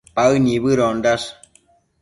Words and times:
Paë 0.15 0.39
nibëdondash 0.45 1.25